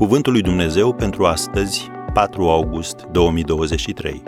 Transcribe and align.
Cuvântul 0.00 0.32
lui 0.32 0.42
Dumnezeu 0.42 0.94
pentru 0.94 1.26
astăzi, 1.26 1.88
4 2.12 2.48
august 2.48 3.02
2023. 3.02 4.22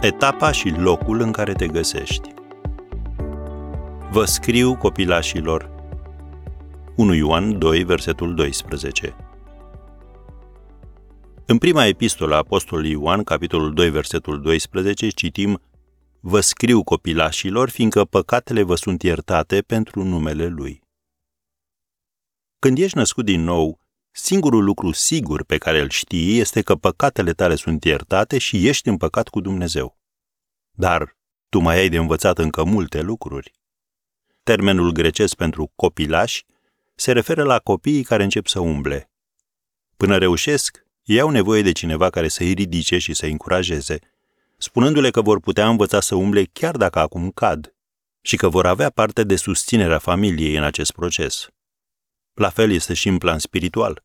Etapa 0.00 0.52
și 0.52 0.68
locul 0.68 1.20
în 1.20 1.32
care 1.32 1.52
te 1.52 1.66
găsești. 1.66 2.28
Vă 4.10 4.24
scriu 4.24 4.76
copilașilor. 4.76 5.70
1 6.96 7.14
Ioan 7.14 7.58
2, 7.58 7.84
versetul 7.84 8.34
12. 8.34 9.16
În 11.46 11.58
prima 11.58 11.86
epistolă 11.86 12.34
a 12.34 12.38
Apostolului 12.38 12.90
Ioan, 12.90 13.22
capitolul 13.22 13.74
2, 13.74 13.90
versetul 13.90 14.40
12, 14.40 15.08
citim 15.08 15.60
Vă 16.20 16.40
scriu 16.40 16.82
copilașilor, 16.82 17.70
fiindcă 17.70 18.04
păcatele 18.04 18.62
vă 18.62 18.74
sunt 18.74 19.02
iertate 19.02 19.60
pentru 19.60 20.02
numele 20.02 20.46
Lui. 20.46 20.82
Când 22.58 22.78
ești 22.78 22.96
născut 22.96 23.24
din 23.24 23.44
nou, 23.44 23.80
singurul 24.12 24.64
lucru 24.64 24.92
sigur 24.92 25.44
pe 25.44 25.58
care 25.58 25.80
îl 25.80 25.88
știi 25.88 26.38
este 26.38 26.62
că 26.62 26.74
păcatele 26.74 27.32
tale 27.32 27.54
sunt 27.54 27.84
iertate 27.84 28.38
și 28.38 28.68
ești 28.68 28.88
în 28.88 28.96
păcat 28.96 29.28
cu 29.28 29.40
Dumnezeu. 29.40 29.98
Dar 30.70 31.16
tu 31.48 31.58
mai 31.58 31.76
ai 31.76 31.88
de 31.88 31.96
învățat 31.96 32.38
încă 32.38 32.64
multe 32.64 33.00
lucruri. 33.00 33.52
Termenul 34.42 34.92
grecesc 34.92 35.34
pentru 35.34 35.72
copilași 35.76 36.44
se 36.94 37.12
referă 37.12 37.42
la 37.42 37.58
copiii 37.58 38.02
care 38.02 38.22
încep 38.22 38.46
să 38.46 38.60
umble. 38.60 39.10
Până 39.96 40.18
reușesc, 40.18 40.84
ei 41.02 41.20
au 41.20 41.30
nevoie 41.30 41.62
de 41.62 41.72
cineva 41.72 42.10
care 42.10 42.28
să-i 42.28 42.52
ridice 42.52 42.98
și 42.98 43.14
să-i 43.14 43.30
încurajeze, 43.30 43.98
spunându-le 44.56 45.10
că 45.10 45.22
vor 45.22 45.40
putea 45.40 45.68
învăța 45.68 46.00
să 46.00 46.14
umble 46.14 46.44
chiar 46.52 46.76
dacă 46.76 46.98
acum 46.98 47.30
cad 47.30 47.74
și 48.20 48.36
că 48.36 48.48
vor 48.48 48.66
avea 48.66 48.90
parte 48.90 49.24
de 49.24 49.36
susținerea 49.36 49.98
familiei 49.98 50.56
în 50.56 50.62
acest 50.62 50.92
proces. 50.92 51.48
La 52.32 52.48
fel 52.48 52.70
este 52.70 52.94
și 52.94 53.08
în 53.08 53.18
plan 53.18 53.38
spiritual. 53.38 54.02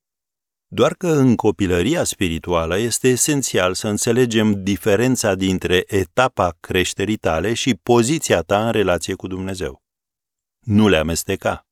Doar 0.69 0.93
că 0.93 1.07
în 1.07 1.35
copilăria 1.35 2.03
spirituală 2.03 2.77
este 2.77 3.07
esențial 3.07 3.73
să 3.73 3.87
înțelegem 3.87 4.63
diferența 4.63 5.35
dintre 5.35 5.83
etapa 5.87 6.57
creșterii 6.59 7.17
tale 7.17 7.53
și 7.53 7.75
poziția 7.75 8.41
ta 8.41 8.65
în 8.65 8.71
relație 8.71 9.13
cu 9.13 9.27
Dumnezeu. 9.27 9.81
Nu 10.59 10.87
le 10.87 10.97
amesteca. 10.97 11.67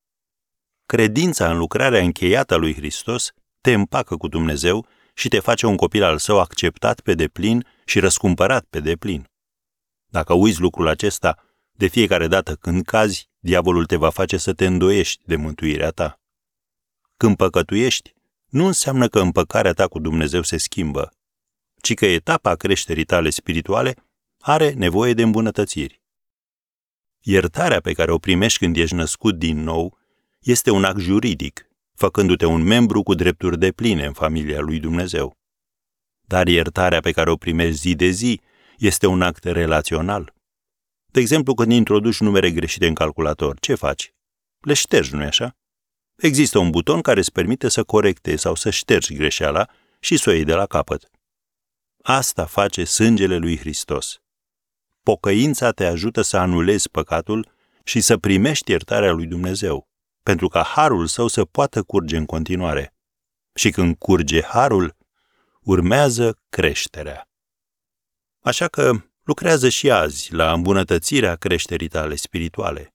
Credința 0.85 1.51
în 1.51 1.57
lucrarea 1.57 2.01
încheiată 2.01 2.53
a 2.53 2.57
lui 2.57 2.73
Hristos 2.73 3.31
te 3.61 3.73
împacă 3.73 4.15
cu 4.17 4.27
Dumnezeu 4.27 4.87
și 5.13 5.27
te 5.27 5.39
face 5.39 5.65
un 5.65 5.75
copil 5.75 6.03
al 6.03 6.17
său 6.17 6.39
acceptat 6.39 6.99
pe 6.99 7.13
deplin 7.13 7.67
și 7.85 7.99
răscumpărat 7.99 8.65
pe 8.69 8.79
deplin. 8.79 9.29
Dacă 10.05 10.33
uiți 10.33 10.61
lucrul 10.61 10.87
acesta, 10.87 11.43
de 11.71 11.87
fiecare 11.87 12.27
dată 12.27 12.55
când 12.55 12.85
cazi, 12.85 13.29
diavolul 13.39 13.85
te 13.85 13.95
va 13.95 14.09
face 14.09 14.37
să 14.37 14.53
te 14.53 14.65
îndoiești 14.65 15.23
de 15.25 15.35
mântuirea 15.35 15.89
ta. 15.89 16.19
Când 17.17 17.35
păcătuiești, 17.35 18.13
nu 18.49 18.65
înseamnă 18.65 19.07
că 19.07 19.19
împăcarea 19.19 19.73
ta 19.73 19.87
cu 19.87 19.99
Dumnezeu 19.99 20.41
se 20.41 20.57
schimbă, 20.57 21.13
ci 21.81 21.93
că 21.93 22.05
etapa 22.05 22.55
creșterii 22.55 23.05
tale 23.05 23.29
spirituale 23.29 23.95
are 24.39 24.71
nevoie 24.71 25.13
de 25.13 25.21
îmbunătățiri. 25.21 26.01
Iertarea 27.19 27.81
pe 27.81 27.93
care 27.93 28.11
o 28.11 28.17
primești 28.17 28.59
când 28.59 28.75
ești 28.75 28.95
născut 28.95 29.37
din 29.37 29.63
nou 29.63 29.97
este 30.39 30.71
un 30.71 30.83
act 30.83 30.99
juridic, 30.99 31.69
făcându-te 31.93 32.45
un 32.45 32.63
membru 32.63 33.03
cu 33.03 33.13
drepturi 33.13 33.59
de 33.59 33.71
pline 33.71 34.05
în 34.05 34.13
familia 34.13 34.59
lui 34.59 34.79
Dumnezeu. 34.79 35.37
Dar 36.21 36.47
iertarea 36.47 36.99
pe 36.99 37.11
care 37.11 37.31
o 37.31 37.35
primești 37.35 37.79
zi 37.79 37.95
de 37.95 38.09
zi 38.09 38.41
este 38.77 39.07
un 39.07 39.21
act 39.21 39.43
relațional. 39.43 40.33
De 41.05 41.19
exemplu, 41.19 41.53
când 41.53 41.71
introduci 41.71 42.19
numere 42.19 42.51
greșite 42.51 42.87
în 42.87 42.93
calculator, 42.93 43.59
ce 43.59 43.75
faci? 43.75 44.13
Le 44.59 44.73
ștergi, 44.73 45.15
nu-i 45.15 45.25
așa? 45.25 45.57
Există 46.15 46.57
un 46.57 46.69
buton 46.69 47.01
care 47.01 47.19
îți 47.19 47.31
permite 47.31 47.69
să 47.69 47.83
corectezi 47.83 48.41
sau 48.41 48.55
să 48.55 48.69
ștergi 48.69 49.15
greșeala 49.15 49.69
și 49.99 50.17
să 50.17 50.29
o 50.29 50.33
iei 50.33 50.43
de 50.43 50.53
la 50.53 50.65
capăt. 50.65 51.09
Asta 52.03 52.45
face 52.45 52.83
sângele 52.83 53.37
lui 53.37 53.57
Hristos. 53.57 54.19
Pocăința 55.03 55.71
te 55.71 55.85
ajută 55.85 56.21
să 56.21 56.37
anulezi 56.37 56.89
păcatul 56.89 57.51
și 57.83 58.01
să 58.01 58.17
primești 58.17 58.71
iertarea 58.71 59.11
lui 59.11 59.25
Dumnezeu, 59.25 59.89
pentru 60.23 60.47
ca 60.47 60.63
harul 60.63 61.07
său 61.07 61.27
să 61.27 61.45
poată 61.45 61.83
curge 61.83 62.17
în 62.17 62.25
continuare. 62.25 62.93
Și 63.53 63.69
când 63.69 63.95
curge 63.95 64.43
harul, 64.43 64.95
urmează 65.61 66.39
creșterea. 66.49 67.29
Așa 68.39 68.67
că 68.67 68.91
lucrează 69.23 69.69
și 69.69 69.91
azi 69.91 70.33
la 70.33 70.53
îmbunătățirea 70.53 71.35
creșterii 71.35 71.87
tale 71.87 72.15
spirituale. 72.15 72.94